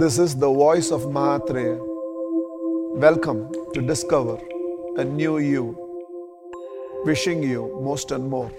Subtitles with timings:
[0.00, 1.76] This is the voice of Mahatria.
[3.04, 4.38] Welcome to discover
[4.96, 5.64] a new you.
[7.04, 8.52] Wishing you most and more.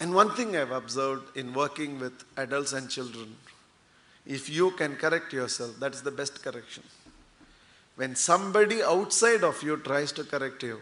[0.00, 3.36] And one thing I've observed in working with adults and children,
[4.24, 6.84] if you can correct yourself, that's the best correction.
[7.96, 10.80] When somebody outside of you tries to correct you,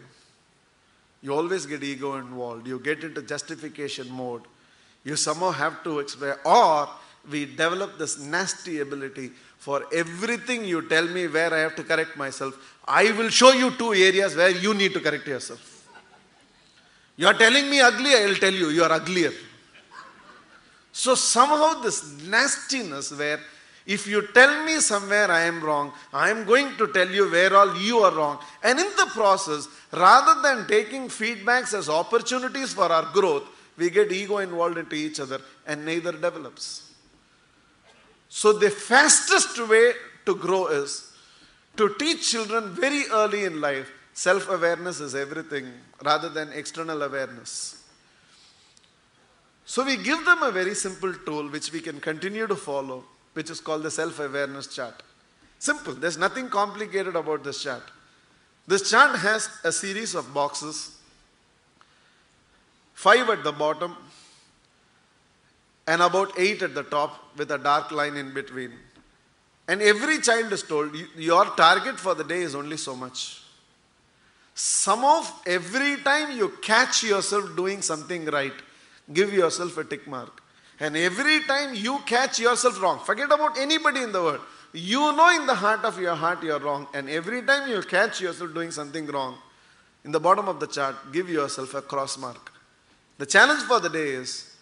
[1.21, 2.65] you always get ego involved.
[2.65, 4.43] You get into justification mode.
[5.03, 6.87] You somehow have to explain, or
[7.29, 12.15] we develop this nasty ability for everything you tell me where I have to correct
[12.15, 12.55] myself.
[12.87, 15.73] I will show you two areas where you need to correct yourself.
[17.17, 19.33] You are telling me ugly, I will tell you, you are uglier.
[20.91, 23.39] So somehow this nastiness where
[23.85, 27.55] if you tell me somewhere I am wrong, I am going to tell you where
[27.55, 28.39] all you are wrong.
[28.63, 33.43] And in the process, rather than taking feedbacks as opportunities for our growth,
[33.77, 36.86] we get ego involved into each other and neither develops.
[38.29, 39.93] So the fastest way
[40.25, 41.11] to grow is
[41.77, 45.71] to teach children very early in life self awareness is everything
[46.03, 47.83] rather than external awareness.
[49.65, 53.49] So we give them a very simple tool which we can continue to follow, which
[53.49, 55.03] is called the self awareness chart.
[55.59, 57.83] Simple, there's nothing complicated about this chart.
[58.65, 60.97] This chart has a series of boxes,
[62.93, 63.95] five at the bottom,
[65.87, 68.73] and about eight at the top with a dark line in between.
[69.67, 73.41] And every child is told your target for the day is only so much.
[74.53, 78.53] Some of every time you catch yourself doing something right,
[79.13, 80.41] give yourself a tick mark.
[80.79, 84.41] And every time you catch yourself wrong, forget about anybody in the world.
[84.73, 86.87] You know in the heart of your heart you're wrong.
[86.93, 89.37] And every time you catch yourself doing something wrong,
[90.03, 92.51] in the bottom of the chart, give yourself a cross mark.
[93.17, 94.56] The challenge for the day is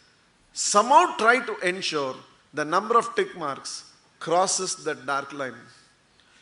[0.55, 2.15] somehow try to ensure
[2.53, 5.53] the number of tick marks crosses that dark line.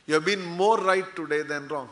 [0.06, 1.90] You have been more right today than wrong.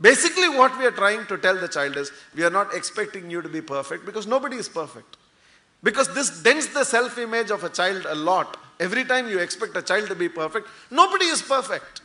[0.00, 3.42] Basically, what we are trying to tell the child is we are not expecting you
[3.42, 5.16] to be perfect because nobody is perfect.
[5.82, 8.56] Because this dents the self image of a child a lot.
[8.80, 12.00] Every time you expect a child to be perfect, nobody is perfect.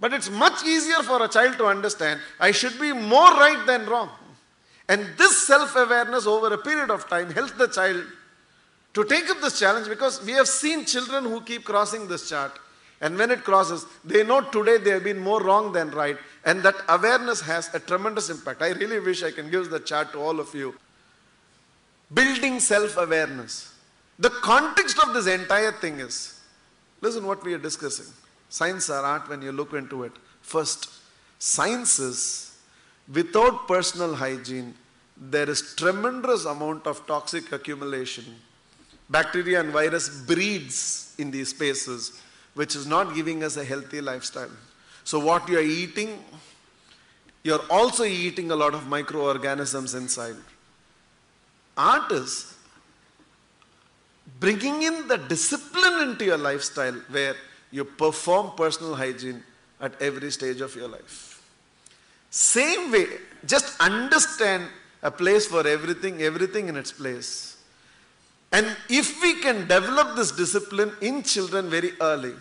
[0.00, 3.86] But it's much easier for a child to understand I should be more right than
[3.86, 4.10] wrong.
[4.88, 8.04] And this self awareness over a period of time helps the child
[8.94, 12.58] to take up this challenge because we have seen children who keep crossing this chart.
[13.00, 16.16] And when it crosses, they know today they have been more wrong than right.
[16.44, 18.62] And that awareness has a tremendous impact.
[18.62, 20.74] I really wish I can give the chart to all of you.
[22.12, 23.74] Building self awareness.
[24.18, 26.40] The context of this entire thing is
[27.00, 28.06] listen what we are discussing.
[28.48, 30.12] Science or art, when you look into it.
[30.40, 30.88] First,
[31.40, 32.53] science is
[33.12, 34.74] without personal hygiene,
[35.16, 38.24] there is tremendous amount of toxic accumulation.
[39.08, 42.20] Bacteria and virus breeds in these spaces,
[42.54, 44.50] which is not giving us a healthy lifestyle.
[45.04, 46.24] So what you are eating,
[47.42, 50.36] you're also eating a lot of microorganisms inside.
[51.76, 52.54] Art is
[54.40, 57.34] bringing in the discipline into your lifestyle where
[57.70, 59.42] you perform personal hygiene
[59.80, 61.33] at every stage of your life.
[62.34, 63.06] Same way,
[63.46, 64.66] just understand
[65.04, 67.58] a place for everything, everything in its place.
[68.50, 72.32] And if we can develop this discipline in children very early,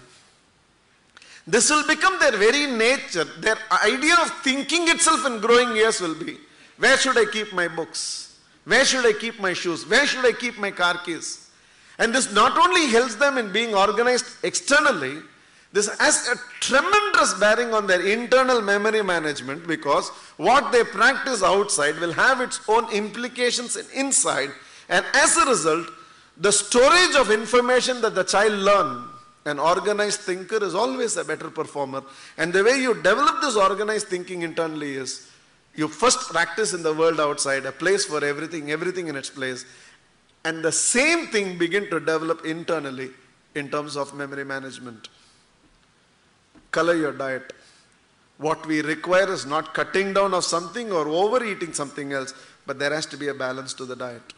[1.45, 3.25] this will become their very nature.
[3.39, 6.39] Their idea of thinking itself in growing years will be
[6.79, 8.39] where should I keep my books?
[8.65, 9.87] Where should I keep my shoes?
[9.87, 11.51] Where should I keep my car keys?
[11.99, 15.19] And this not only helps them in being organized externally,
[15.73, 21.99] this has a tremendous bearing on their internal memory management because what they practice outside
[21.99, 24.51] will have its own implications inside.
[24.87, 25.89] And as a result,
[26.37, 29.07] the storage of information that the child learn,
[29.45, 32.03] an organized thinker is always a better performer.
[32.37, 35.31] And the way you develop this organized thinking internally is
[35.73, 39.65] you first practice in the world outside, a place for everything, everything in its place.
[40.45, 43.09] And the same thing begin to develop internally
[43.55, 45.09] in terms of memory management.
[46.73, 47.53] Color your diet.
[48.37, 52.33] What we require is not cutting down of something or overeating something else,
[52.65, 54.33] but there has to be a balance to the diet.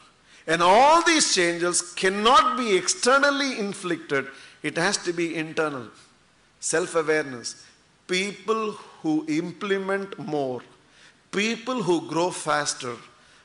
[0.46, 4.28] And all these changes cannot be externally inflicted,
[4.62, 5.88] it has to be internal.
[6.60, 7.66] Self awareness.
[8.08, 8.72] People
[9.02, 10.62] who implement more,
[11.32, 12.96] people who grow faster,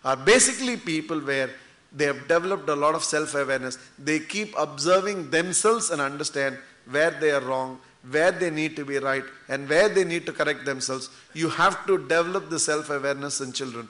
[0.05, 1.51] are basically people where
[1.93, 3.79] they have developed a lot of self awareness.
[3.99, 6.59] They keep observing themselves and understand
[6.91, 7.79] where they are wrong,
[8.09, 11.11] where they need to be right, and where they need to correct themselves.
[11.35, 13.89] You have to develop the self awareness in children.